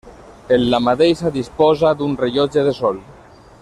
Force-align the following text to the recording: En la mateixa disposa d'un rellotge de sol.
En 0.55 0.63
la 0.73 0.79
mateixa 0.85 1.33
disposa 1.37 1.93
d'un 2.01 2.19
rellotge 2.25 2.65
de 2.71 2.77
sol. 2.83 3.03